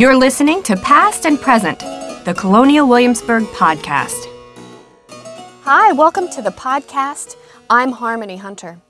You're 0.00 0.16
listening 0.16 0.62
to 0.62 0.76
Past 0.76 1.26
and 1.26 1.38
Present, 1.38 1.80
the 2.24 2.34
Colonial 2.34 2.88
Williamsburg 2.88 3.42
podcast. 3.48 4.16
Hi, 5.64 5.92
welcome 5.92 6.30
to 6.30 6.40
the 6.40 6.52
podcast. 6.52 7.36
I'm 7.68 7.92
Harmony 7.92 8.38
Hunter. 8.38 8.80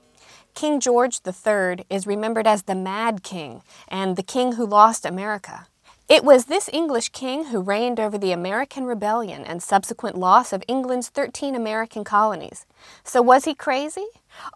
King 0.55 0.79
George 0.79 1.19
III 1.27 1.85
is 1.89 2.07
remembered 2.07 2.47
as 2.47 2.63
the 2.63 2.75
Mad 2.75 3.23
King 3.23 3.61
and 3.89 4.15
the 4.15 4.23
king 4.23 4.53
who 4.53 4.65
lost 4.65 5.05
America. 5.05 5.67
It 6.11 6.25
was 6.25 6.47
this 6.47 6.69
English 6.73 7.07
king 7.13 7.45
who 7.45 7.61
reigned 7.61 7.97
over 7.97 8.17
the 8.17 8.33
American 8.33 8.83
Rebellion 8.83 9.45
and 9.45 9.63
subsequent 9.63 10.17
loss 10.17 10.51
of 10.51 10.61
England's 10.67 11.07
13 11.07 11.55
American 11.55 12.03
colonies. 12.03 12.65
So 13.05 13.21
was 13.21 13.45
he 13.45 13.55
crazy? 13.55 14.07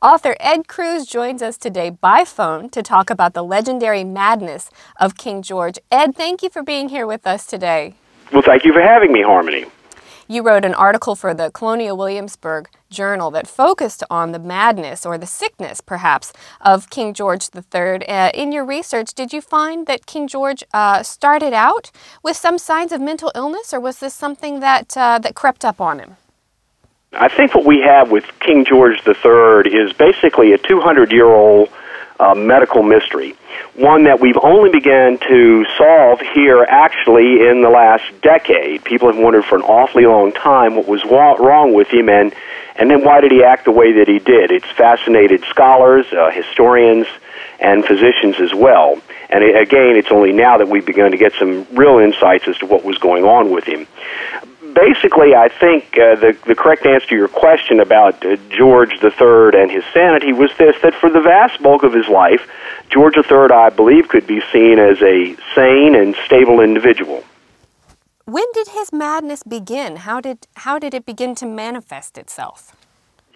Author 0.01 0.35
Ed 0.41 0.67
Crews 0.67 1.05
joins 1.05 1.41
us 1.41 1.57
today 1.57 1.91
by 1.91 2.25
phone 2.25 2.67
to 2.71 2.83
talk 2.83 3.09
about 3.09 3.35
the 3.35 3.41
legendary 3.41 4.03
madness 4.03 4.69
of 4.99 5.15
King 5.15 5.41
George. 5.41 5.79
Ed, 5.89 6.13
thank 6.13 6.43
you 6.43 6.49
for 6.49 6.61
being 6.61 6.89
here 6.89 7.07
with 7.07 7.25
us 7.25 7.45
today. 7.45 7.93
Well, 8.33 8.41
thank 8.41 8.65
you 8.65 8.73
for 8.73 8.81
having 8.81 9.13
me, 9.13 9.21
Harmony. 9.21 9.63
You 10.27 10.41
wrote 10.41 10.65
an 10.65 10.73
article 10.73 11.15
for 11.15 11.35
the 11.35 11.51
Colonial 11.51 11.95
Williamsburg 11.95 12.67
Journal 12.89 13.29
that 13.29 13.45
focused 13.45 14.03
on 14.09 14.31
the 14.31 14.39
madness 14.39 15.05
or 15.05 15.19
the 15.19 15.27
sickness, 15.27 15.81
perhaps, 15.81 16.33
of 16.61 16.89
King 16.89 17.13
George 17.13 17.49
III. 17.55 18.07
Uh, 18.07 18.31
in 18.33 18.51
your 18.51 18.65
research, 18.65 19.13
did 19.13 19.31
you 19.31 19.39
find 19.39 19.85
that 19.85 20.07
King 20.07 20.27
George 20.27 20.63
uh, 20.73 21.03
started 21.03 21.53
out 21.53 21.91
with 22.23 22.35
some 22.35 22.57
signs 22.57 22.91
of 22.91 23.01
mental 23.01 23.31
illness, 23.35 23.71
or 23.71 23.79
was 23.79 23.99
this 23.99 24.15
something 24.15 24.61
that 24.61 24.97
uh, 24.97 25.19
that 25.19 25.35
crept 25.35 25.63
up 25.63 25.79
on 25.79 25.99
him? 25.99 26.17
I 27.13 27.27
think 27.27 27.53
what 27.53 27.65
we 27.65 27.81
have 27.81 28.09
with 28.09 28.25
King 28.39 28.65
George 28.65 29.01
III 29.05 29.71
is 29.71 29.93
basically 29.93 30.53
a 30.53 30.57
200 30.57 31.11
year 31.11 31.27
old 31.27 31.69
uh, 32.19 32.33
medical 32.35 32.83
mystery, 32.83 33.35
one 33.75 34.05
that 34.05 34.19
we've 34.19 34.37
only 34.41 34.69
begun 34.69 35.17
to 35.27 35.65
solve 35.77 36.19
here 36.33 36.63
actually 36.63 37.47
in 37.47 37.61
the 37.61 37.69
last 37.69 38.03
decade. 38.21 38.83
People 38.83 39.11
have 39.11 39.21
wondered 39.21 39.45
for 39.45 39.55
an 39.55 39.63
awfully 39.63 40.05
long 40.05 40.31
time 40.31 40.75
what 40.75 40.87
was 40.87 41.03
wa- 41.05 41.33
wrong 41.33 41.73
with 41.73 41.87
him 41.89 42.09
and, 42.09 42.33
and 42.75 42.89
then 42.89 43.03
why 43.03 43.21
did 43.21 43.31
he 43.31 43.43
act 43.43 43.65
the 43.65 43.71
way 43.71 43.93
that 43.93 44.07
he 44.07 44.19
did. 44.19 44.51
It's 44.51 44.69
fascinated 44.77 45.43
scholars, 45.49 46.05
uh, 46.13 46.31
historians, 46.31 47.07
and 47.59 47.85
physicians 47.85 48.39
as 48.39 48.53
well. 48.53 49.01
And 49.29 49.43
again, 49.43 49.95
it's 49.95 50.11
only 50.11 50.31
now 50.31 50.57
that 50.57 50.67
we've 50.67 50.85
begun 50.85 51.11
to 51.11 51.17
get 51.17 51.33
some 51.39 51.65
real 51.71 51.99
insights 51.99 52.47
as 52.47 52.57
to 52.59 52.65
what 52.65 52.83
was 52.83 52.97
going 52.97 53.23
on 53.23 53.51
with 53.51 53.65
him 53.65 53.87
basically, 54.75 55.33
I 55.33 55.47
think 55.47 55.97
uh, 55.97 56.15
the 56.15 56.37
the 56.45 56.53
correct 56.53 56.85
answer 56.85 57.07
to 57.07 57.15
your 57.15 57.27
question 57.27 57.79
about 57.79 58.23
uh, 58.25 58.35
George 58.49 58.91
III 59.01 59.59
and 59.59 59.71
his 59.71 59.83
sanity 59.93 60.33
was 60.33 60.51
this: 60.57 60.75
that 60.83 60.93
for 60.93 61.09
the 61.09 61.21
vast 61.21 61.61
bulk 61.63 61.83
of 61.83 61.93
his 61.93 62.07
life, 62.07 62.47
George 62.89 63.15
III, 63.17 63.49
I 63.51 63.69
believe, 63.69 64.09
could 64.09 64.27
be 64.27 64.41
seen 64.51 64.77
as 64.77 65.01
a 65.01 65.35
sane 65.55 65.95
and 65.95 66.15
stable 66.25 66.59
individual. 66.59 67.23
When 68.25 68.45
did 68.53 68.69
his 68.69 68.91
madness 68.91 69.43
begin? 69.43 69.97
How 69.97 70.19
did 70.19 70.47
how 70.55 70.77
did 70.77 70.93
it 70.93 71.05
begin 71.05 71.33
to 71.35 71.45
manifest 71.45 72.17
itself? 72.17 72.75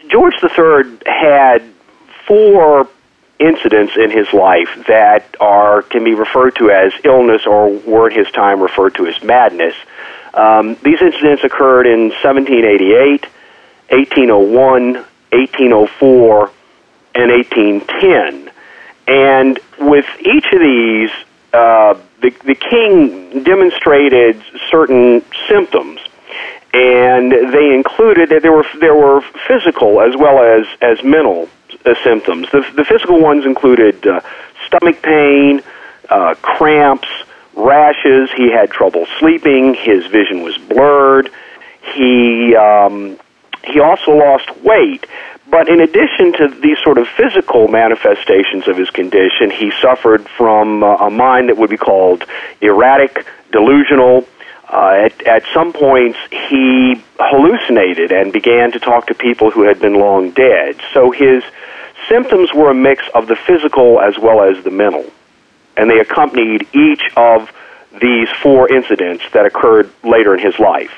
George 0.07 0.35
III 0.43 0.99
had 1.05 1.63
four 2.27 2.87
incidents 3.39 3.93
in 3.95 4.11
his 4.11 4.31
life 4.33 4.69
that 4.87 5.23
are 5.39 5.81
can 5.83 6.03
be 6.03 6.13
referred 6.13 6.55
to 6.55 6.69
as 6.69 6.91
illness 7.03 7.45
or 7.45 7.69
were 7.79 8.07
at 8.09 8.15
his 8.15 8.29
time 8.31 8.61
referred 8.61 8.95
to 8.95 9.07
as 9.07 9.21
madness. 9.23 9.75
Um, 10.33 10.77
these 10.83 11.01
incidents 11.01 11.43
occurred 11.43 11.87
in 11.87 12.09
1788, 12.09 13.25
1801, 13.89 14.93
1804, 15.31 16.51
and 17.15 17.31
1810. 17.31 18.51
And 19.07 19.59
with 19.79 20.05
each 20.19 20.45
of 20.53 20.59
these, 20.59 21.09
uh, 21.53 21.95
the, 22.21 22.29
the 22.45 22.55
king 22.55 23.43
demonstrated 23.43 24.41
certain 24.69 25.23
symptoms, 25.47 25.99
and 26.73 27.31
they 27.31 27.73
included 27.73 28.29
that 28.29 28.43
there 28.43 28.51
were 28.51 28.65
there 28.79 28.93
were 28.93 29.21
physical 29.47 30.01
as 30.01 30.15
well 30.15 30.43
as 30.43 30.67
as 30.81 31.03
mental 31.03 31.49
uh, 31.85 31.95
symptoms. 32.03 32.51
The, 32.51 32.63
the 32.75 32.85
physical 32.85 33.19
ones 33.19 33.45
included 33.45 34.05
uh, 34.05 34.21
stomach 34.67 35.01
pain, 35.01 35.63
uh, 36.09 36.35
cramps, 36.35 37.07
rashes. 37.55 38.29
He 38.35 38.51
had 38.51 38.69
trouble 38.71 39.05
sleeping. 39.19 39.73
His 39.73 40.05
vision 40.07 40.43
was 40.43 40.57
blurred. 40.57 41.29
He 41.93 42.55
um, 42.55 43.19
he 43.63 43.79
also 43.79 44.11
lost 44.11 44.49
weight. 44.63 45.05
But 45.49 45.67
in 45.67 45.81
addition 45.81 46.33
to 46.33 46.47
these 46.61 46.77
sort 46.83 46.99
of 46.99 47.07
physical 47.07 47.67
manifestations 47.67 48.67
of 48.67 48.77
his 48.77 48.89
condition, 48.91 49.49
he 49.49 49.71
suffered 49.81 50.27
from 50.29 50.83
uh, 50.83 50.97
a 50.97 51.09
mind 51.09 51.49
that 51.49 51.57
would 51.57 51.71
be 51.71 51.77
called 51.77 52.23
erratic, 52.61 53.25
delusional. 53.51 54.27
Uh, 54.71 55.05
at, 55.05 55.21
at 55.23 55.43
some 55.51 55.73
points, 55.73 56.19
he 56.29 57.01
hallucinated 57.19 58.11
and 58.11 58.31
began 58.31 58.71
to 58.71 58.79
talk 58.79 59.07
to 59.07 59.15
people 59.15 59.49
who 59.49 59.63
had 59.63 59.79
been 59.79 59.95
long 59.95 60.29
dead. 60.29 60.79
So 60.93 61.09
his 61.09 61.43
symptoms 62.07 62.53
were 62.53 62.69
a 62.69 62.75
mix 62.75 63.03
of 63.15 63.25
the 63.25 63.35
physical 63.35 63.99
as 63.99 64.19
well 64.19 64.43
as 64.43 64.63
the 64.63 64.69
mental 64.69 65.05
and 65.79 65.89
they 65.89 65.99
accompanied 65.99 66.67
each 66.73 67.01
of 67.15 67.49
these 68.01 68.27
four 68.43 68.71
incidents 68.71 69.23
that 69.31 69.45
occurred 69.45 69.89
later 70.03 70.35
in 70.35 70.39
his 70.39 70.59
life. 70.59 70.91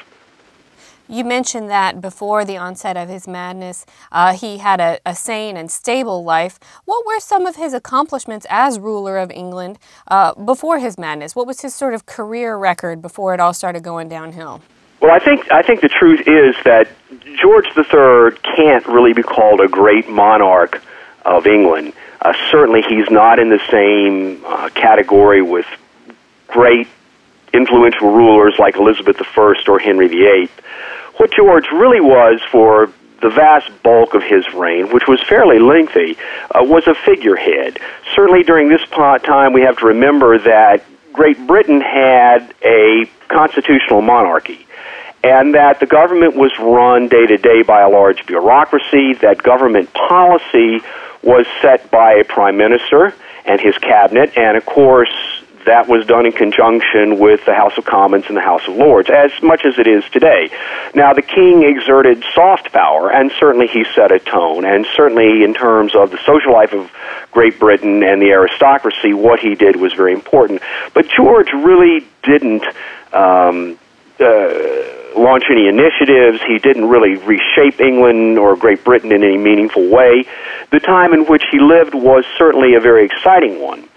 You 1.08 1.24
mentioned 1.24 1.70
that 1.70 2.02
before 2.02 2.46
the 2.46 2.58
onset 2.58 2.98
of 2.98 3.10
his 3.10 3.28
madness, 3.28 3.86
uh, 4.12 4.34
he 4.34 4.58
had 4.58 4.80
a, 4.80 4.98
a, 5.06 5.14
sane 5.14 5.58
and 5.58 5.70
stable 5.70 6.24
life. 6.24 6.58
What 6.86 7.06
were 7.06 7.20
some 7.20 7.46
of 7.46 7.58
his 7.58 7.74
accomplishments 7.74 8.48
as 8.50 8.80
ruler 8.80 9.18
of 9.18 9.30
England 9.30 9.78
uh, 10.08 10.34
before 10.34 10.80
his 10.80 10.98
madness? 10.98 11.36
What 11.36 11.48
was 11.48 11.62
his 11.62 11.76
sort 11.76 11.94
of 11.94 12.06
career 12.06 12.58
record 12.58 13.02
before 13.02 13.34
it 13.34 13.40
all 13.40 13.54
started 13.54 13.84
going 13.84 14.08
downhill? 14.08 14.62
Well, 15.02 15.12
I 15.12 15.20
think 15.20 15.52
I 15.52 15.62
think 15.64 15.82
the 15.82 15.90
truth 15.90 16.22
is 16.22 16.56
that 16.64 16.88
George 17.42 17.66
III 17.76 18.38
can't 18.56 18.86
really 18.88 19.14
be 19.14 19.24
called 19.24 19.60
a 19.60 19.68
great 19.68 20.08
monarch 20.08 20.82
of 21.26 21.48
England. 21.48 21.94
Uh, 22.22 22.34
certainly, 22.50 22.82
he's 22.88 23.10
not 23.10 23.40
in 23.40 23.50
the 23.50 23.60
same 23.70 24.44
uh, 24.46 24.70
category 24.70 25.42
with 25.42 25.66
great 26.48 26.88
influential 27.54 28.12
rulers 28.12 28.56
like 28.60 28.76
Elizabeth 28.76 29.18
I 29.20 29.54
or 29.68 29.80
Henry 29.80 30.08
VIII. 30.08 30.50
What 31.18 31.32
George 31.32 31.66
really 31.72 32.00
was 32.00 32.42
for 32.52 32.92
the 33.22 33.30
vast 33.30 33.70
bulk 33.84 34.14
of 34.16 34.24
his 34.24 34.52
reign, 34.54 34.92
which 34.92 35.08
was 35.08 35.22
fairly 35.22 35.60
lengthy, 35.60 36.18
uh, 36.50 36.64
was 36.64 36.88
a 36.88 36.96
figurehead. 36.96 37.80
Certainly 38.16 38.44
during 38.44 38.70
this 38.70 38.82
time, 38.90 39.54
we 39.54 39.62
have 39.62 39.78
to 39.80 39.88
remember 39.88 40.40
that 40.40 40.84
Great 41.14 41.46
Britain 41.46 41.82
had 41.82 42.54
a 42.64 43.06
constitutional 43.28 44.02
monarchy 44.02 44.66
and 45.24 45.54
that 45.54 45.80
the 45.80 45.86
government 45.86 46.36
was 46.36 46.52
run 46.60 47.08
day 47.08 47.28
to 47.28 47.38
day 47.38 47.62
by 47.62 47.82
a 47.82 47.90
large 47.90 48.26
bureaucracy, 48.26 49.14
that 49.22 49.42
government 49.44 49.94
policy 49.94 50.82
was 51.24 51.46
set 51.62 51.90
by 51.92 52.14
a 52.14 52.24
prime 52.24 52.58
minister 52.58 53.14
and 53.46 53.60
his 53.60 53.78
cabinet, 53.78 54.38
and 54.38 54.58
of 54.58 54.66
course, 54.66 55.14
that 55.66 55.88
was 55.88 56.06
done 56.06 56.26
in 56.26 56.32
conjunction 56.32 57.20
with 57.20 57.46
the 57.46 57.54
House 57.54 57.78
of 57.78 57.86
Commons 57.86 58.26
and 58.28 58.38
the 58.38 58.42
House 58.42 58.68
of 58.68 58.76
Lords, 58.76 59.10
as 59.10 59.32
much 59.44 59.62
as 59.66 59.78
it 59.78 59.88
is 59.88 60.04
today. 60.12 60.50
Now, 60.96 61.14
the 61.14 61.22
king 61.22 61.64
exerted 61.64 62.24
soft 62.34 62.72
power, 62.72 63.12
and 63.12 63.32
certainly 63.40 63.68
he 63.68 63.86
set 63.96 64.12
a 64.12 64.20
tone, 64.20 64.66
and 64.66 64.86
certainly 64.96 65.44
in 65.44 65.54
terms 65.54 65.96
of 65.96 66.12
the 66.12 66.18
social 66.26 66.54
life 66.54 66.74
of 66.74 66.92
Great 67.32 67.60
Britain 67.60 68.04
and 68.04 68.22
the 68.22 68.32
aristocracy, 68.32 69.14
what 69.14 69.40
he 69.40 69.56
did 69.56 69.76
was 69.76 69.94
very 69.94 70.14
important. 70.14 70.62
But 70.94 71.08
George 71.16 71.52
really 71.54 72.08
didn't. 72.24 72.66
Um, 73.14 73.78
uh, 74.20 75.01
launch 75.16 75.44
any 75.50 75.68
initiatives. 75.68 76.42
He 76.48 76.58
didn't 76.60 76.88
really 76.88 77.16
reshape 77.16 77.80
England 77.80 78.38
or 78.38 78.56
Great 78.56 78.84
Britain 78.84 79.12
in 79.12 79.24
any 79.24 79.38
meaningful 79.38 79.88
way. 79.90 80.26
The 80.72 80.80
time 80.80 81.14
in 81.14 81.26
which 81.26 81.44
he 81.52 81.60
lived 81.60 81.94
was 81.94 82.26
certainly 82.38 82.76
a 82.76 82.80
very 82.80 83.06
exciting 83.06 83.62
one. 83.62 83.88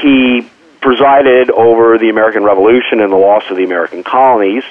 He 0.00 0.48
presided 0.80 1.50
over 1.50 1.98
the 1.98 2.10
American 2.10 2.44
Revolution 2.44 3.00
and 3.00 3.10
the 3.12 3.16
loss 3.16 3.44
of 3.50 3.56
the 3.56 3.64
American 3.64 4.02
colonies. 4.02 4.64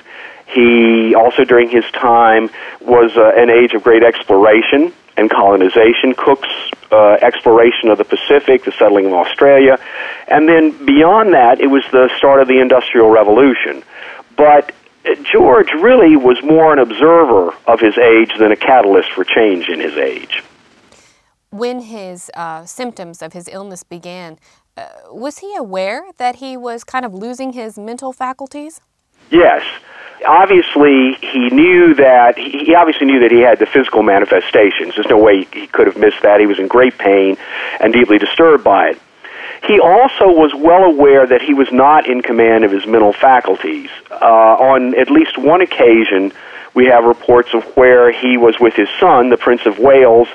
He 0.46 1.16
also, 1.16 1.44
during 1.44 1.70
his 1.70 1.86
time, 1.92 2.50
was 2.82 3.18
uh, 3.18 3.32
an 3.36 3.50
age 3.50 3.74
of 3.74 3.84
great 3.84 4.04
exploration 4.04 4.94
and 5.18 5.30
colonization, 5.30 6.14
Cook's 6.16 6.50
uh, 6.92 7.18
exploration 7.22 7.90
of 7.90 7.98
the 7.98 8.04
Pacific, 8.04 8.64
the 8.64 8.72
settling 8.72 9.08
of 9.08 9.14
Australia, 9.14 9.78
and 10.28 10.48
then 10.48 10.86
beyond 10.86 11.34
that, 11.34 11.62
it 11.62 11.68
was 11.68 11.84
the 11.92 12.10
start 12.18 12.42
of 12.42 12.48
the 12.48 12.60
Industrial 12.60 13.10
Revolution. 13.10 13.84
But 14.36 14.72
George 15.24 15.72
really 15.74 16.16
was 16.16 16.42
more 16.44 16.74
an 16.74 16.80
observer 16.80 17.54
of 17.68 17.80
his 17.80 17.98
age 17.98 18.32
than 18.40 18.52
a 18.52 18.56
catalyst 18.56 19.12
for 19.12 19.24
change 19.24 19.68
in 19.68 19.80
his 19.80 19.98
age. 19.98 20.44
When 21.50 21.82
his 21.82 22.32
uh, 22.36 22.66
symptoms 22.66 23.22
of 23.22 23.34
his 23.34 23.48
illness 23.52 23.84
began, 23.84 24.40
uh, 24.76 24.88
was 25.12 25.40
he 25.40 25.56
aware 25.56 26.04
that 26.18 26.38
he 26.38 26.58
was 26.58 26.84
kind 26.84 27.06
of 27.06 27.14
losing 27.14 27.54
his 27.54 27.78
mental 27.78 28.12
faculties? 28.14 28.82
Yes. 29.30 29.64
Obviously, 30.26 31.18
he 31.22 31.50
knew 31.50 31.94
that 31.96 32.38
he 32.38 32.74
obviously 32.76 33.06
knew 33.06 33.20
that 33.20 33.32
he 33.32 33.42
had 33.42 33.60
the 33.60 33.66
physical 33.66 34.04
manifestations. 34.04 34.96
There's 34.96 35.10
no 35.10 35.18
way 35.18 35.46
he 35.52 35.68
could 35.68 35.86
have 35.86 35.98
missed 35.98 36.22
that. 36.22 36.40
He 36.40 36.46
was 36.46 36.60
in 36.60 36.68
great 36.68 36.98
pain 36.98 37.38
and 37.82 37.92
deeply 37.92 38.20
disturbed 38.20 38.64
by 38.64 38.92
it 38.92 39.02
he 39.68 39.80
also 39.80 40.28
was 40.28 40.54
well 40.54 40.84
aware 40.84 41.26
that 41.26 41.42
he 41.42 41.54
was 41.54 41.72
not 41.72 42.08
in 42.08 42.22
command 42.22 42.64
of 42.64 42.72
his 42.72 42.86
mental 42.86 43.14
faculties. 43.14 43.90
Uh, 44.12 44.16
on 44.16 45.00
at 45.00 45.10
least 45.10 45.38
one 45.38 45.62
occasion, 45.62 46.34
we 46.74 46.86
have 46.88 47.06
reports 47.06 47.54
of 47.54 47.64
where 47.78 48.12
he 48.12 48.38
was 48.38 48.60
with 48.60 48.74
his 48.74 48.90
son, 49.00 49.30
the 49.30 49.38
Prince 49.38 49.66
of 49.66 49.80
Wales, 49.80 50.28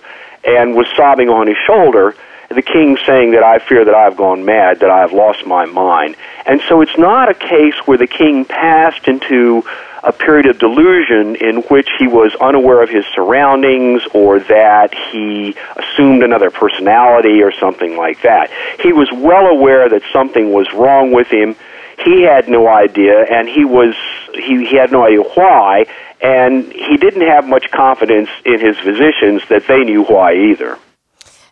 and 0.45 0.75
was 0.75 0.87
sobbing 0.97 1.29
on 1.29 1.47
his 1.47 1.57
shoulder. 1.67 2.15
The 2.49 2.63
king 2.63 2.97
saying 3.07 3.33
that 3.33 3.43
I 3.43 3.59
fear 3.59 3.85
that 3.85 3.95
I 3.95 4.05
have 4.05 4.17
gone 4.17 4.45
mad, 4.45 4.81
that 4.81 4.91
I 4.91 5.01
have 5.01 5.13
lost 5.13 5.47
my 5.47 5.67
mind. 5.67 6.17
And 6.47 6.63
so 6.69 6.81
it's 6.81 6.97
not 6.97 7.31
a 7.31 7.35
case 7.35 7.75
where 7.85 7.99
the 7.99 8.07
king 8.07 8.47
passed 8.47 9.07
into 9.07 9.65
a 10.03 10.13
period 10.13 10.47
of 10.47 10.59
delusion 10.59 11.37
in 11.37 11.63
which 11.65 11.89
he 11.99 12.07
was 12.07 12.35
unaware 12.41 12.83
of 12.83 12.89
his 12.89 13.05
surroundings 13.15 14.03
or 14.15 14.41
that 14.41 14.95
he 14.95 15.55
assumed 15.77 16.23
another 16.23 16.51
personality 16.51 17.43
or 17.43 17.53
something 17.53 17.97
like 17.97 18.23
that. 18.23 18.51
He 18.81 18.93
was 18.93 19.11
well 19.13 19.47
aware 19.47 19.89
that 19.89 20.03
something 20.13 20.53
was 20.53 20.73
wrong 20.73 21.13
with 21.13 21.29
him. 21.29 21.57
He 22.05 22.23
had 22.23 22.49
no 22.49 22.69
idea, 22.69 23.25
and 23.25 23.49
he 23.49 23.65
was 23.65 23.95
he, 24.33 24.65
he 24.65 24.77
had 24.77 24.93
no 24.93 25.05
idea 25.05 25.23
why, 25.23 25.87
and 26.21 26.73
he 26.73 26.97
didn't 26.97 27.27
have 27.27 27.47
much 27.47 27.71
confidence 27.73 28.31
in 28.45 28.61
his 28.61 28.79
physicians 28.79 29.43
that 29.49 29.67
they 29.67 29.81
knew 29.81 30.05
why 30.05 30.35
either. 30.35 30.79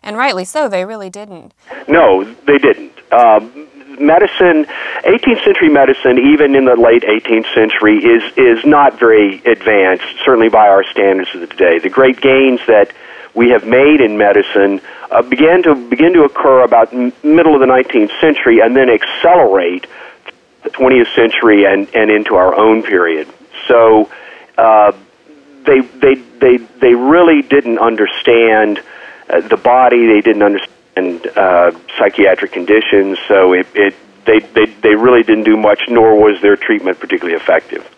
And 0.07 0.15
rightly 0.15 0.45
so, 0.45 0.69
they 0.69 0.85
really 0.85 1.09
didn't. 1.09 1.53
No, 1.89 2.23
they 2.23 2.57
didn't. 2.57 2.93
Uh, 3.11 3.41
medicine, 3.99 4.65
18th 5.03 5.43
century 5.43 5.67
medicine, 5.67 6.17
even 6.17 6.55
in 6.55 6.63
the 6.63 6.77
late 6.77 7.03
18th 7.03 7.53
century, 7.53 7.97
is 7.97 8.23
is 8.37 8.65
not 8.65 8.97
very 8.97 9.43
advanced. 9.43 10.05
Certainly 10.23 10.47
by 10.47 10.69
our 10.69 10.85
standards 10.85 11.29
of 11.35 11.41
the 11.41 11.47
day, 11.47 11.79
the 11.79 11.89
great 11.89 12.21
gains 12.21 12.61
that 12.67 12.93
we 13.35 13.49
have 13.49 13.67
made 13.67 13.99
in 13.99 14.17
medicine 14.17 14.79
uh, 15.11 15.21
began 15.23 15.61
to 15.63 15.75
begin 15.75 16.13
to 16.13 16.23
occur 16.23 16.63
about 16.63 16.93
m- 16.93 17.11
middle 17.21 17.53
of 17.53 17.59
the 17.59 17.67
19th 17.67 18.17
century, 18.21 18.61
and 18.61 18.77
then 18.77 18.89
accelerate 18.89 19.87
the 20.63 20.69
20th 20.69 21.13
century 21.15 21.65
and 21.65 21.93
and 21.93 22.09
into 22.09 22.35
our 22.35 22.55
own 22.55 22.81
period. 22.81 23.27
So. 23.67 24.09
Uh, 24.57 24.93
they 25.65 25.81
they 25.81 26.15
they 26.15 26.57
they 26.79 26.95
really 26.95 27.41
didn't 27.41 27.77
understand 27.77 28.81
uh, 29.29 29.41
the 29.41 29.57
body. 29.57 30.07
They 30.07 30.21
didn't 30.21 30.43
understand 30.43 31.27
uh, 31.37 31.71
psychiatric 31.97 32.51
conditions. 32.51 33.17
So 33.27 33.53
it, 33.53 33.67
it 33.75 33.95
they, 34.25 34.39
they 34.39 34.65
they 34.65 34.95
really 34.95 35.23
didn't 35.23 35.45
do 35.45 35.57
much, 35.57 35.81
nor 35.87 36.15
was 36.15 36.41
their 36.41 36.55
treatment 36.55 36.99
particularly 36.99 37.35
effective. 37.35 37.89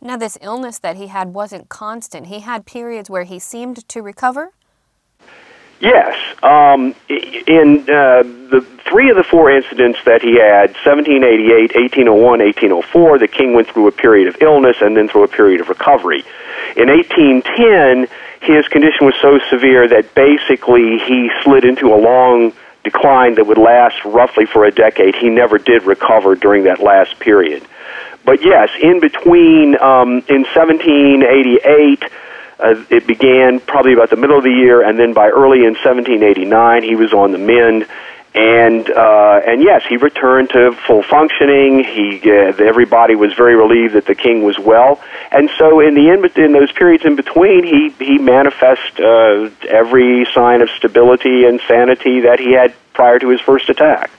Now, 0.00 0.16
this 0.16 0.38
illness 0.40 0.78
that 0.80 0.96
he 0.96 1.08
had 1.08 1.32
wasn't 1.32 1.68
constant. 1.68 2.26
He 2.26 2.40
had 2.40 2.66
periods 2.66 3.08
where 3.08 3.24
he 3.24 3.38
seemed 3.38 3.88
to 3.88 4.02
recover. 4.02 4.52
Yes, 5.80 6.16
um, 6.42 6.94
in 7.08 7.80
uh, 7.82 8.22
the 8.22 8.66
three 8.88 9.10
of 9.10 9.16
the 9.16 9.24
four 9.24 9.50
incidents 9.50 9.98
that 10.06 10.22
he 10.22 10.40
had 10.40 10.72
1788, 10.86 11.74
1801, 11.74 12.40
1804 12.40 13.18
the 13.18 13.28
king 13.28 13.52
went 13.52 13.68
through 13.68 13.86
a 13.86 13.92
period 13.92 14.26
of 14.28 14.40
illness 14.40 14.76
and 14.80 14.96
then 14.96 15.06
through 15.06 15.24
a 15.24 15.28
period 15.28 15.60
of 15.60 15.68
recovery. 15.68 16.24
In 16.76 16.88
1810, 16.88 18.08
his 18.54 18.68
condition 18.68 19.06
was 19.06 19.14
so 19.20 19.38
severe 19.50 19.88
that 19.88 20.14
basically 20.14 20.98
he 20.98 21.30
slid 21.42 21.64
into 21.64 21.92
a 21.94 21.98
long 21.98 22.52
decline 22.84 23.34
that 23.34 23.46
would 23.46 23.58
last 23.58 24.04
roughly 24.04 24.46
for 24.46 24.64
a 24.64 24.70
decade. 24.70 25.16
He 25.16 25.28
never 25.28 25.58
did 25.58 25.84
recover 25.84 26.34
during 26.34 26.64
that 26.64 26.80
last 26.80 27.18
period. 27.18 27.66
But 28.24 28.44
yes, 28.44 28.70
in 28.80 29.00
between, 29.00 29.76
um, 29.80 30.22
in 30.28 30.42
1788, 30.42 32.04
uh, 32.58 32.84
it 32.90 33.06
began 33.06 33.60
probably 33.60 33.92
about 33.92 34.10
the 34.10 34.16
middle 34.16 34.38
of 34.38 34.44
the 34.44 34.50
year, 34.50 34.82
and 34.82 34.98
then 34.98 35.12
by 35.12 35.28
early 35.28 35.58
in 35.58 35.74
1789, 35.74 36.82
he 36.82 36.96
was 36.96 37.12
on 37.12 37.32
the 37.32 37.38
mend. 37.38 37.86
And 38.36 38.90
uh, 38.90 39.40
and 39.46 39.62
yes, 39.62 39.82
he 39.88 39.96
returned 39.96 40.50
to 40.50 40.72
full 40.86 41.02
functioning. 41.02 41.82
He 41.82 42.20
uh, 42.30 42.52
everybody 42.62 43.14
was 43.14 43.32
very 43.32 43.56
relieved 43.56 43.94
that 43.94 44.04
the 44.04 44.14
king 44.14 44.42
was 44.42 44.58
well, 44.58 45.00
and 45.32 45.48
so 45.56 45.80
in 45.80 45.94
the 45.94 46.10
in, 46.10 46.44
in 46.44 46.52
those 46.52 46.70
periods 46.70 47.06
in 47.06 47.16
between, 47.16 47.64
he 47.64 47.94
he 47.98 48.18
manifest 48.18 49.00
uh, 49.00 49.48
every 49.66 50.26
sign 50.34 50.60
of 50.60 50.68
stability 50.68 51.46
and 51.46 51.62
sanity 51.66 52.20
that 52.20 52.38
he 52.38 52.52
had 52.52 52.74
prior 52.92 53.18
to 53.18 53.30
his 53.30 53.40
first 53.40 53.70
attack. 53.70 54.10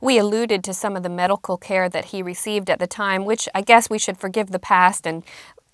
We 0.00 0.18
alluded 0.18 0.64
to 0.64 0.72
some 0.72 0.96
of 0.96 1.02
the 1.02 1.10
medical 1.10 1.58
care 1.58 1.90
that 1.90 2.06
he 2.06 2.22
received 2.22 2.70
at 2.70 2.78
the 2.78 2.86
time, 2.86 3.26
which 3.26 3.50
I 3.54 3.60
guess 3.60 3.90
we 3.90 3.98
should 3.98 4.16
forgive 4.16 4.50
the 4.50 4.58
past 4.58 5.06
and 5.06 5.22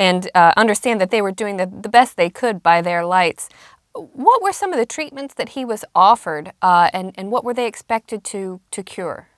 and 0.01 0.29
uh, 0.35 0.53
understand 0.57 1.01
that 1.01 1.11
they 1.11 1.23
were 1.23 1.31
doing 1.31 1.59
the, 1.59 1.67
the 1.67 1.89
best 1.89 2.17
they 2.17 2.29
could 2.29 2.61
by 2.61 2.83
their 2.83 3.05
lights. 3.05 3.49
What 3.95 4.43
were 4.43 4.53
some 4.53 4.73
of 4.73 4.79
the 4.79 4.87
treatments 4.87 5.35
that 5.35 5.51
he 5.51 5.65
was 5.65 5.85
offered, 5.95 6.53
uh, 6.63 6.91
and, 6.93 7.13
and 7.17 7.31
what 7.31 7.45
were 7.45 7.55
they 7.55 7.67
expected 7.67 8.25
to, 8.25 8.61
to 8.71 8.83
cure? 8.83 9.29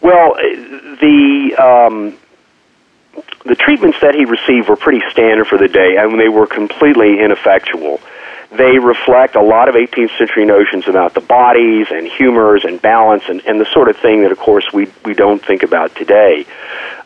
Well, 0.00 0.34
the 0.34 1.54
um, 1.58 2.18
the 3.44 3.56
treatments 3.56 3.98
that 4.00 4.14
he 4.14 4.24
received 4.24 4.68
were 4.68 4.76
pretty 4.76 5.02
standard 5.10 5.46
for 5.46 5.58
the 5.58 5.68
day, 5.68 5.96
and 5.96 6.20
they 6.20 6.28
were 6.28 6.46
completely 6.46 7.20
ineffectual. 7.20 8.00
They 8.50 8.78
reflect 8.78 9.34
a 9.34 9.42
lot 9.42 9.68
of 9.68 9.74
18th 9.74 10.16
century 10.16 10.46
notions 10.46 10.88
about 10.88 11.14
the 11.14 11.20
bodies 11.20 11.88
and 11.90 12.06
humors 12.06 12.64
and 12.64 12.80
balance 12.80 13.24
and, 13.28 13.44
and 13.46 13.60
the 13.60 13.66
sort 13.72 13.88
of 13.88 13.96
thing 13.98 14.22
that, 14.22 14.32
of 14.32 14.38
course, 14.38 14.72
we 14.72 14.90
we 15.04 15.14
don't 15.14 15.44
think 15.44 15.62
about 15.62 15.94
today. 15.94 16.46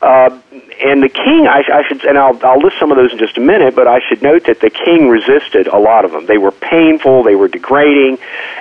Uh, 0.03 0.37
and 0.83 1.01
the 1.01 1.09
king, 1.09 1.47
I, 1.47 1.63
I 1.73 1.83
should, 1.87 2.05
and 2.05 2.19
I'll, 2.19 2.39
I'll 2.45 2.59
list 2.59 2.77
some 2.81 2.91
of 2.91 2.97
those 2.97 3.13
in 3.13 3.19
just 3.19 3.39
a 3.39 3.41
minute, 3.41 3.77
but 3.77 3.87
I 3.87 4.01
should 4.09 4.21
note 4.21 4.47
that 4.47 4.59
the 4.61 4.69
king 4.69 5.09
resisted 5.09 5.69
a 5.69 5.79
lot 5.79 6.05
of 6.05 6.11
them. 6.11 6.27
They 6.27 6.39
were 6.39 6.51
painful, 6.51 7.23
they 7.23 7.37
were 7.37 7.47
degrading, 7.47 8.19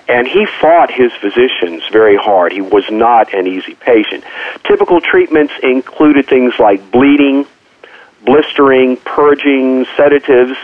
and 0.08 0.28
he 0.28 0.46
fought 0.46 0.92
his 0.92 1.12
physicians 1.14 1.82
very 1.92 2.16
hard. 2.16 2.52
He 2.52 2.62
was 2.62 2.84
not 2.92 3.34
an 3.34 3.48
easy 3.48 3.74
patient. 3.74 4.24
Typical 4.64 5.02
treatments 5.02 5.54
included 5.64 6.28
things 6.28 6.54
like 6.60 6.92
bleeding, 6.92 7.48
blistering, 8.24 8.98
purging, 8.98 9.88
sedatives. 9.98 10.58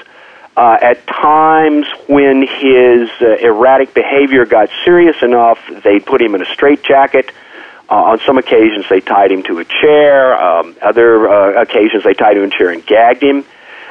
Uh, 0.56 0.78
at 0.80 1.06
times 1.08 1.88
when 2.08 2.46
his 2.46 3.10
uh, 3.22 3.36
erratic 3.42 3.96
behavior 3.96 4.46
got 4.46 4.70
serious 4.86 5.16
enough, 5.24 5.60
they 5.84 6.00
put 6.00 6.22
him 6.22 6.36
in 6.36 6.42
a 6.42 6.46
straitjacket 6.46 7.32
uh, 7.90 7.94
on 7.94 8.20
some 8.26 8.38
occasions, 8.38 8.86
they 8.90 9.00
tied 9.00 9.32
him 9.32 9.44
to 9.44 9.60
a 9.60 9.66
chair. 9.66 10.40
Um, 10.40 10.76
other 10.82 11.30
uh, 11.30 11.62
occasions, 11.62 12.04
they 12.04 12.14
tied 12.14 12.38
him 12.38 12.50
to 12.50 12.56
a 12.56 12.58
chair 12.58 12.70
and 12.72 12.86
gagged 12.86 13.24
him. 13.24 13.46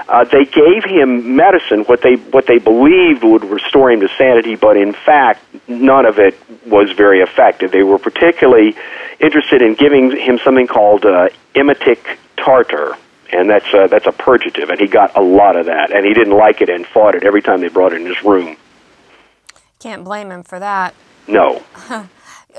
Uh, 0.08 0.24
they 0.24 0.44
gave 0.44 0.84
him 0.84 1.34
medicine, 1.34 1.80
what 1.84 2.00
they 2.00 2.14
what 2.14 2.46
they 2.46 2.58
believed 2.58 3.24
would 3.24 3.44
restore 3.44 3.90
him 3.90 4.00
to 4.00 4.08
sanity, 4.16 4.54
but 4.54 4.76
in 4.76 4.92
fact, 4.92 5.42
none 5.66 6.06
of 6.06 6.20
it 6.20 6.38
was 6.64 6.92
very 6.92 7.20
effective. 7.20 7.72
They 7.72 7.82
were 7.82 7.98
particularly 7.98 8.76
interested 9.18 9.62
in 9.62 9.74
giving 9.74 10.12
him 10.12 10.38
something 10.44 10.68
called 10.68 11.04
uh, 11.04 11.30
emetic 11.56 12.18
tartar, 12.36 12.96
and 13.32 13.50
that's 13.50 13.66
uh, 13.74 13.88
that's 13.88 14.06
a 14.06 14.12
purgative, 14.12 14.70
and 14.70 14.78
he 14.78 14.86
got 14.86 15.16
a 15.16 15.20
lot 15.20 15.56
of 15.56 15.66
that, 15.66 15.90
and 15.90 16.06
he 16.06 16.14
didn't 16.14 16.36
like 16.36 16.60
it 16.60 16.68
and 16.68 16.86
fought 16.86 17.16
it 17.16 17.24
every 17.24 17.42
time 17.42 17.60
they 17.60 17.68
brought 17.68 17.92
it 17.92 18.00
in 18.00 18.06
his 18.06 18.22
room. 18.22 18.56
Can't 19.80 20.04
blame 20.04 20.30
him 20.30 20.44
for 20.44 20.60
that. 20.60 20.94
No. 21.26 21.64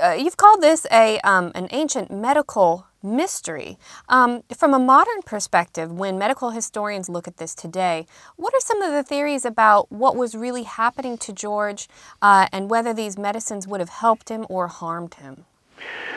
uh, 0.02 0.12
you've 0.12 0.36
called 0.36 0.62
this 0.62 0.86
a 0.90 1.18
um, 1.20 1.52
an 1.54 1.68
ancient 1.70 2.10
medical 2.10 2.86
mystery. 3.02 3.78
Um, 4.08 4.42
from 4.54 4.74
a 4.74 4.78
modern 4.78 5.22
perspective, 5.24 5.92
when 5.92 6.18
medical 6.18 6.50
historians 6.50 7.08
look 7.08 7.28
at 7.28 7.36
this 7.36 7.54
today, 7.54 8.06
what 8.36 8.54
are 8.54 8.60
some 8.60 8.82
of 8.82 8.92
the 8.92 9.02
theories 9.02 9.44
about 9.44 9.90
what 9.90 10.16
was 10.16 10.34
really 10.34 10.64
happening 10.64 11.16
to 11.18 11.32
George 11.32 11.88
uh, 12.22 12.48
and 12.52 12.68
whether 12.68 12.92
these 12.92 13.18
medicines 13.18 13.68
would 13.68 13.80
have 13.80 13.88
helped 13.88 14.28
him 14.28 14.46
or 14.48 14.68
harmed 14.68 15.14
him? 15.14 15.44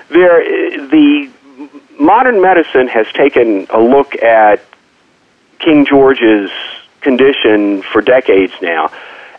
There, 0.09 0.43
the 0.87 1.31
modern 1.99 2.41
medicine 2.41 2.87
has 2.87 3.07
taken 3.13 3.67
a 3.69 3.79
look 3.79 4.15
at 4.21 4.61
King 5.59 5.85
George's 5.85 6.49
condition 7.01 7.83
for 7.83 8.01
decades 8.01 8.53
now, 8.61 8.91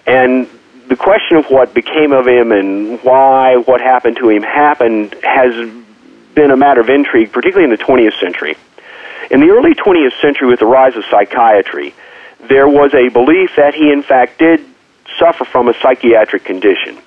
and 0.07 0.49
the 0.93 0.97
question 0.97 1.39
of 1.39 1.47
what 1.47 1.73
became 1.73 2.13
of 2.13 2.27
him 2.27 2.53
and 2.53 3.03
why 3.03 3.57
what 3.57 3.81
happened 3.81 4.15
to 4.19 4.29
him 4.29 4.43
happened 4.43 5.17
has 5.23 5.55
been 6.35 6.51
a 6.51 6.57
matter 6.57 6.83
of 6.83 6.91
intrigue, 6.91 7.33
particularly 7.33 7.65
in 7.65 7.71
the 7.71 7.83
20th 7.83 8.21
century. 8.21 8.57
In 9.31 9.41
the 9.41 9.49
early 9.49 9.75
20th 9.75 10.21
century, 10.21 10.49
with 10.49 10.61
the 10.61 10.67
rise 10.67 10.95
of 10.95 11.05
psychiatry, 11.11 11.95
there 12.47 12.69
was 12.69 12.93
a 12.93 13.09
belief 13.09 13.53
that 13.57 13.73
he, 13.73 13.91
in 13.91 14.03
fact, 14.03 14.39
did 14.39 14.61
suffer 15.19 15.47
from 15.47 15.69
a 15.69 15.75
psychiatric 15.81 16.45
condition. 16.45 16.99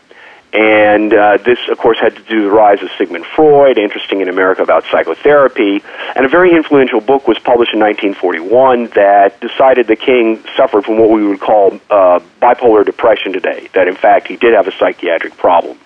And 0.55 1.13
uh, 1.13 1.37
this, 1.43 1.59
of 1.69 1.77
course, 1.77 1.99
had 1.99 2.15
to 2.15 2.21
do 2.23 2.35
with 2.35 2.45
the 2.45 2.51
rise 2.51 2.81
of 2.81 2.89
Sigmund 2.97 3.25
Freud, 3.25 3.77
interesting 3.77 4.21
in 4.21 4.29
America 4.29 4.63
about 4.63 4.85
psychotherapy. 4.85 5.83
And 6.15 6.25
a 6.25 6.29
very 6.29 6.55
influential 6.55 7.01
book 7.01 7.27
was 7.27 7.37
published 7.39 7.73
in 7.73 7.81
1941 7.81 8.87
that 8.95 9.37
decided 9.41 9.87
the 9.87 9.97
king 9.97 10.41
suffered 10.55 10.85
from 10.85 10.97
what 10.97 11.09
we 11.09 11.27
would 11.27 11.41
call 11.41 11.77
uh, 11.89 12.19
bipolar 12.41 12.85
depression 12.85 13.33
today, 13.33 13.67
that 13.73 13.89
in 13.89 13.95
fact 13.95 14.27
he 14.27 14.37
did 14.37 14.53
have 14.53 14.67
a 14.67 14.71
psychiatric 14.71 15.35
problem. 15.35 15.77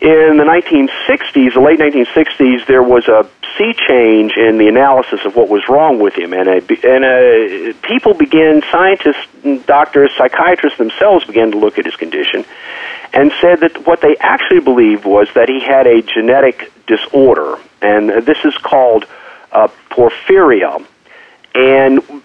In 0.00 0.36
the 0.36 0.44
1960s, 0.44 1.54
the 1.54 1.60
late 1.60 1.80
1960s, 1.80 2.66
there 2.66 2.82
was 2.82 3.08
a 3.08 3.28
sea 3.56 3.72
change 3.88 4.36
in 4.36 4.56
the 4.56 4.68
analysis 4.68 5.24
of 5.24 5.34
what 5.34 5.48
was 5.48 5.68
wrong 5.68 5.98
with 5.98 6.14
him, 6.14 6.32
and, 6.32 6.48
a, 6.48 6.58
and 6.86 7.04
a, 7.04 7.74
people 7.82 8.14
began, 8.14 8.62
scientists, 8.70 9.26
doctors, 9.66 10.12
psychiatrists 10.16 10.78
themselves 10.78 11.24
began 11.24 11.50
to 11.50 11.58
look 11.58 11.78
at 11.78 11.84
his 11.84 11.96
condition, 11.96 12.44
and 13.12 13.32
said 13.40 13.58
that 13.60 13.86
what 13.86 14.00
they 14.00 14.16
actually 14.20 14.60
believed 14.60 15.04
was 15.04 15.28
that 15.34 15.48
he 15.48 15.60
had 15.60 15.88
a 15.88 16.00
genetic 16.00 16.70
disorder, 16.86 17.56
and 17.82 18.08
this 18.24 18.38
is 18.44 18.56
called 18.58 19.04
uh, 19.50 19.66
porphyria, 19.90 20.84
and 21.56 22.22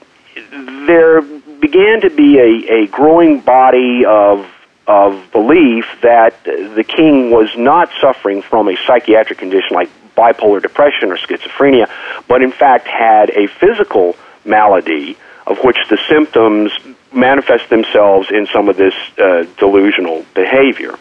there 0.86 1.22
began 1.22 2.02
to 2.02 2.12
be 2.12 2.38
a, 2.38 2.84
a 2.84 2.88
growing 2.88 3.40
body 3.40 4.04
of 4.06 4.46
of 4.88 5.32
belief 5.32 5.86
that 6.02 6.44
the 6.44 6.84
king 6.88 7.32
was 7.32 7.50
not 7.58 7.90
suffering 8.02 8.42
from 8.42 8.68
a 8.68 8.76
psychiatric 8.86 9.40
condition 9.40 9.70
like 9.72 9.90
bipolar 10.16 10.62
depression 10.62 11.12
or 11.12 11.18
schizophrenia, 11.18 11.90
but 12.28 12.42
in 12.42 12.52
fact 12.52 12.88
had 12.88 13.30
a 13.32 13.48
physical 13.48 14.16
malady 14.46 15.18
of 15.48 15.58
which 15.64 15.78
the 15.90 15.98
symptoms 16.10 16.72
manifest 17.14 17.70
themselves 17.70 18.30
in 18.32 18.48
some 18.48 18.70
of 18.70 18.78
this 18.78 18.94
uh, 19.18 19.44
delusional 19.58 20.26
behavior. 20.34 20.98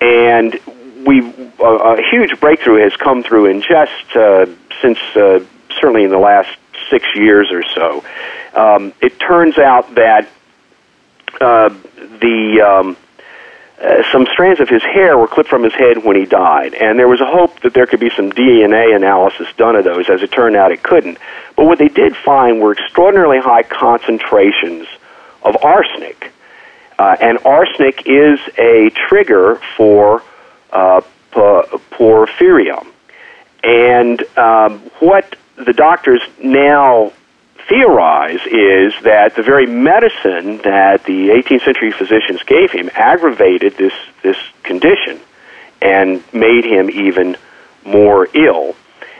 And 0.00 0.58
we 1.04 1.20
a 1.60 2.02
huge 2.10 2.38
breakthrough 2.40 2.82
has 2.82 2.96
come 2.96 3.22
through 3.22 3.46
in 3.46 3.62
just 3.62 4.16
uh, 4.16 4.46
since 4.82 4.98
uh, 5.14 5.44
certainly 5.80 6.04
in 6.04 6.10
the 6.10 6.18
last 6.18 6.56
six 6.90 7.06
years 7.14 7.50
or 7.50 7.62
so. 7.74 8.04
Um, 8.54 8.92
it 9.00 9.18
turns 9.18 9.58
out 9.58 9.94
that 9.94 10.28
uh, 11.40 11.68
the 12.20 12.60
um, 12.60 12.96
uh, 13.80 14.02
some 14.12 14.26
strands 14.32 14.60
of 14.60 14.68
his 14.68 14.82
hair 14.82 15.16
were 15.16 15.26
clipped 15.26 15.48
from 15.48 15.62
his 15.62 15.72
head 15.72 16.04
when 16.04 16.16
he 16.16 16.26
died, 16.26 16.74
and 16.74 16.98
there 16.98 17.08
was 17.08 17.20
a 17.20 17.26
hope 17.26 17.60
that 17.60 17.72
there 17.72 17.86
could 17.86 18.00
be 18.00 18.10
some 18.10 18.30
DNA 18.30 18.94
analysis 18.94 19.46
done 19.56 19.74
of 19.74 19.84
those. 19.84 20.10
As 20.10 20.22
it 20.22 20.30
turned 20.30 20.54
out, 20.54 20.70
it 20.70 20.82
couldn't. 20.82 21.18
But 21.56 21.64
what 21.64 21.78
they 21.78 21.88
did 21.88 22.14
find 22.14 22.60
were 22.60 22.72
extraordinarily 22.72 23.38
high 23.38 23.62
concentrations 23.62 24.86
of 25.42 25.56
arsenic, 25.62 26.30
uh, 26.98 27.16
and 27.20 27.38
arsenic 27.46 28.02
is 28.06 28.38
a 28.58 28.90
trigger 29.08 29.56
for 29.76 30.22
uh, 30.72 31.00
porphyria. 31.32 32.86
And 33.62 34.22
um, 34.36 34.80
what 35.00 35.36
the 35.56 35.72
doctors 35.72 36.20
now 36.42 37.12
theorize 37.70 38.40
is 38.46 38.92
that 39.04 39.36
the 39.36 39.42
very 39.42 39.64
medicine 39.64 40.58
that 40.58 41.04
the 41.04 41.28
18th 41.28 41.64
century 41.64 41.92
physicians 41.92 42.42
gave 42.42 42.72
him 42.72 42.90
aggravated 42.94 43.76
this, 43.78 43.94
this 44.22 44.36
condition 44.64 45.20
and 45.80 46.22
made 46.34 46.64
him 46.64 46.90
even 46.90 47.36
more 47.86 48.28
ill. 48.34 48.74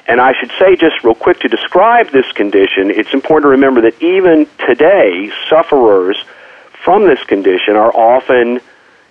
And 0.06 0.20
I 0.20 0.32
should 0.38 0.50
say, 0.58 0.74
just 0.74 1.04
real 1.04 1.14
quick, 1.14 1.38
to 1.40 1.48
describe 1.48 2.10
this 2.10 2.30
condition, 2.32 2.90
it's 2.90 3.14
important 3.14 3.44
to 3.44 3.48
remember 3.50 3.82
that 3.82 4.02
even 4.02 4.48
today, 4.66 5.30
sufferers 5.48 6.22
from 6.84 7.06
this 7.06 7.22
condition 7.24 7.76
are 7.76 7.94
often 7.94 8.60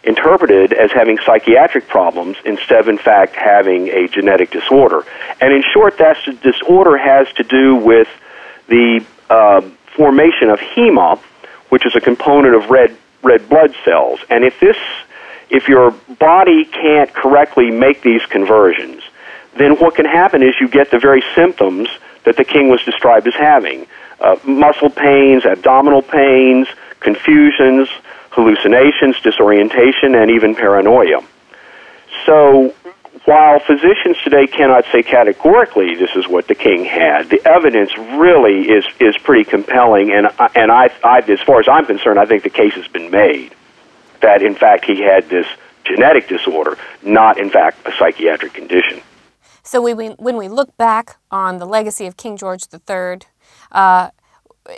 interpreted 0.04 0.74
as 0.74 0.92
having 0.92 1.18
psychiatric 1.26 1.88
problems 1.88 2.36
instead 2.44 2.82
of, 2.82 2.90
in 2.90 2.98
fact, 2.98 3.36
having 3.36 3.88
a 3.88 4.10
genetic 4.10 4.52
disorder. 4.52 5.06
And 5.40 5.54
in 5.54 5.64
short, 5.74 5.98
that 6.00 6.18
disorder 6.42 6.98
has 6.98 7.32
to 7.34 7.44
do 7.44 7.76
with 7.76 8.10
the 8.68 9.06
uh, 9.30 9.62
formation 9.96 10.50
of 10.50 10.60
hema, 10.60 11.20
which 11.70 11.86
is 11.86 11.96
a 11.96 12.02
component 12.02 12.56
of 12.56 12.70
red 12.70 12.96
red 13.22 13.48
blood 13.50 13.76
cells. 13.84 14.20
And 14.30 14.44
if 14.44 14.60
this, 14.60 14.78
if 15.50 15.68
your 15.68 15.92
body 16.20 16.66
can't 16.66 17.14
correctly 17.14 17.70
make 17.70 18.02
these 18.02 18.26
conversions, 18.26 19.04
then 19.58 19.76
what 19.78 19.96
can 19.96 20.06
happen 20.06 20.42
is 20.42 20.56
you 20.60 20.70
get 20.70 20.90
the 20.92 21.00
very 21.00 21.24
symptoms 21.36 21.90
that 22.24 22.38
the 22.38 22.46
king 22.46 22.70
was 22.70 22.82
described 22.84 23.28
as 23.28 23.36
having: 23.36 23.88
uh, 24.20 24.38
muscle 24.46 24.90
pains, 24.90 25.46
abdominal 25.46 26.02
pains, 26.02 26.68
confusions, 27.00 27.90
hallucinations, 28.32 29.20
disorientation, 29.22 30.16
and 30.16 30.32
even 30.32 30.56
paranoia. 30.56 31.22
So 32.26 32.74
while 33.26 33.60
physicians 33.60 34.18
today 34.24 34.48
cannot 34.48 34.86
say 34.92 35.04
categorically 35.04 35.96
this 35.96 36.16
is 36.16 36.28
what 36.28 36.48
the 36.48 36.56
king 36.56 36.86
had, 36.86 37.30
the 37.30 37.46
evidence 37.48 37.96
really 37.98 38.70
is 38.70 38.86
is 39.00 39.18
pretty 39.18 39.44
compelling, 39.44 40.12
and 40.12 40.28
and 40.56 40.72
I, 40.72 40.90
I 41.04 41.20
as 41.20 41.42
far 41.42 41.60
as 41.60 41.68
I'm 41.68 41.86
concerned, 41.86 42.20
I 42.20 42.26
think 42.26 42.44
the 42.44 42.50
case 42.50 42.74
has 42.74 42.88
been 42.88 43.12
made 43.12 43.54
that 44.22 44.42
in 44.42 44.56
fact 44.56 44.86
he 44.86 45.02
had 45.02 45.30
this 45.30 45.48
genetic 45.84 46.28
disorder, 46.28 46.78
not 47.02 47.40
in 47.40 47.50
fact 47.50 47.88
a 47.88 47.92
psychiatric 47.98 48.54
condition. 48.54 49.02
So 49.64 49.82
we, 49.82 49.94
when 49.94 50.38
we 50.38 50.48
look 50.48 50.76
back 50.78 51.18
on 51.30 51.58
the 51.58 51.66
legacy 51.66 52.08
of 52.08 52.18
King 52.18 52.38
George 52.38 52.64
III, 52.74 53.20
uh, 53.72 54.10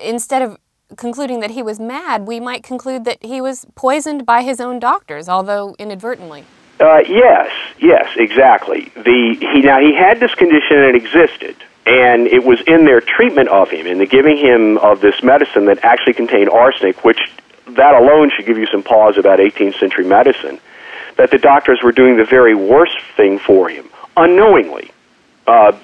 instead 0.03 0.41
of 0.41 0.57
concluding 0.97 1.39
that 1.39 1.51
he 1.51 1.63
was 1.63 1.79
mad, 1.79 2.27
we 2.27 2.39
might 2.39 2.63
conclude 2.63 3.05
that 3.05 3.23
he 3.23 3.39
was 3.39 3.65
poisoned 3.75 4.25
by 4.25 4.41
his 4.41 4.59
own 4.59 4.79
doctors, 4.79 5.29
although 5.29 5.75
inadvertently. 5.79 6.43
Uh, 6.81 7.03
yes, 7.07 7.51
yes, 7.77 8.09
exactly. 8.17 8.91
The 8.95 9.37
he 9.39 9.61
now 9.61 9.79
he 9.79 9.93
had 9.93 10.19
this 10.19 10.33
condition 10.33 10.77
and 10.77 10.95
it 10.95 10.95
existed, 10.95 11.55
and 11.85 12.25
it 12.25 12.43
was 12.43 12.59
in 12.65 12.85
their 12.85 13.01
treatment 13.01 13.49
of 13.49 13.69
him, 13.69 13.85
in 13.85 13.99
the 13.99 14.07
giving 14.07 14.35
him 14.35 14.79
of 14.79 14.99
this 14.99 15.21
medicine 15.21 15.65
that 15.65 15.85
actually 15.85 16.13
contained 16.13 16.49
arsenic, 16.49 17.05
which 17.05 17.19
that 17.67 17.93
alone 17.93 18.31
should 18.35 18.47
give 18.47 18.57
you 18.57 18.65
some 18.65 18.81
pause 18.81 19.17
about 19.17 19.37
18th 19.37 19.79
century 19.79 20.05
medicine. 20.05 20.59
That 21.17 21.29
the 21.29 21.37
doctors 21.37 21.81
were 21.83 21.91
doing 21.91 22.17
the 22.17 22.25
very 22.25 22.55
worst 22.55 22.97
thing 23.15 23.37
for 23.37 23.69
him 23.69 23.87
unknowingly. 24.17 24.91
Uh, 25.45 25.77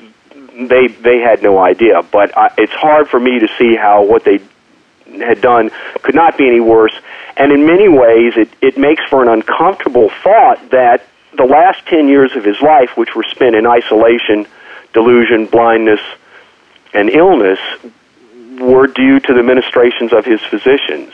they 0.67 0.87
they 0.87 1.19
had 1.19 1.43
no 1.43 1.59
idea, 1.59 2.01
but 2.11 2.35
I, 2.35 2.51
it's 2.57 2.73
hard 2.73 3.07
for 3.07 3.19
me 3.19 3.39
to 3.39 3.47
see 3.59 3.75
how 3.75 4.03
what 4.03 4.23
they 4.23 4.39
had 5.19 5.41
done 5.41 5.71
could 6.01 6.15
not 6.15 6.37
be 6.37 6.47
any 6.47 6.59
worse. 6.59 6.93
And 7.37 7.51
in 7.51 7.65
many 7.65 7.87
ways, 7.87 8.33
it, 8.35 8.49
it 8.61 8.77
makes 8.77 9.03
for 9.09 9.21
an 9.21 9.29
uncomfortable 9.29 10.09
thought 10.23 10.71
that 10.71 11.05
the 11.37 11.45
last 11.45 11.85
10 11.85 12.07
years 12.07 12.35
of 12.35 12.43
his 12.43 12.59
life, 12.61 12.97
which 12.97 13.15
were 13.15 13.25
spent 13.29 13.55
in 13.55 13.67
isolation, 13.67 14.47
delusion, 14.93 15.45
blindness, 15.45 15.99
and 16.93 17.09
illness, 17.09 17.59
were 18.59 18.87
due 18.87 19.19
to 19.19 19.33
the 19.33 19.43
ministrations 19.43 20.13
of 20.13 20.25
his 20.25 20.41
physicians. 20.41 21.13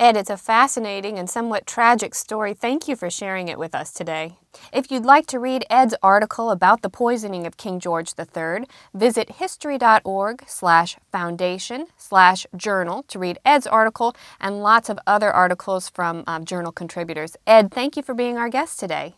Ed, 0.00 0.16
it's 0.16 0.30
a 0.30 0.36
fascinating 0.36 1.18
and 1.18 1.28
somewhat 1.28 1.66
tragic 1.66 2.14
story. 2.14 2.54
Thank 2.54 2.86
you 2.86 2.94
for 2.94 3.10
sharing 3.10 3.48
it 3.48 3.58
with 3.58 3.74
us 3.74 3.92
today. 3.92 4.36
If 4.72 4.92
you'd 4.92 5.04
like 5.04 5.26
to 5.26 5.40
read 5.40 5.64
Ed's 5.68 5.92
article 6.04 6.52
about 6.52 6.82
the 6.82 6.88
poisoning 6.88 7.48
of 7.48 7.56
King 7.56 7.80
George 7.80 8.12
III, 8.16 8.68
visit 8.94 9.32
history.org 9.32 10.44
slash 10.46 10.96
foundation 11.10 11.88
slash 11.96 12.46
journal 12.56 13.02
to 13.08 13.18
read 13.18 13.40
Ed's 13.44 13.66
article 13.66 14.14
and 14.40 14.62
lots 14.62 14.88
of 14.88 15.00
other 15.04 15.32
articles 15.32 15.88
from 15.88 16.22
um, 16.28 16.44
journal 16.44 16.70
contributors. 16.70 17.36
Ed, 17.44 17.72
thank 17.72 17.96
you 17.96 18.04
for 18.04 18.14
being 18.14 18.38
our 18.38 18.48
guest 18.48 18.78
today. 18.78 19.16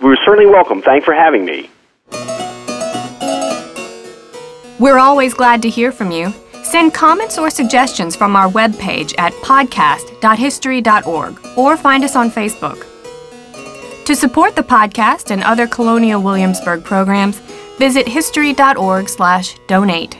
We're 0.00 0.16
certainly 0.24 0.50
welcome. 0.50 0.80
Thanks 0.80 1.04
for 1.04 1.12
having 1.12 1.44
me. 1.44 1.68
We're 4.78 4.98
always 4.98 5.34
glad 5.34 5.60
to 5.60 5.68
hear 5.68 5.92
from 5.92 6.10
you. 6.10 6.32
Send 6.66 6.92
comments 6.92 7.38
or 7.38 7.48
suggestions 7.48 8.16
from 8.16 8.34
our 8.34 8.50
webpage 8.50 9.14
at 9.18 9.32
podcast.history.org 9.34 11.38
or 11.56 11.76
find 11.76 12.02
us 12.02 12.16
on 12.16 12.28
Facebook. 12.28 12.84
To 14.04 14.16
support 14.16 14.56
the 14.56 14.64
podcast 14.64 15.30
and 15.30 15.44
other 15.44 15.68
Colonial 15.68 16.20
Williamsburg 16.20 16.82
programs, 16.82 17.38
visit 17.78 18.08
history.org/donate. 18.08 20.18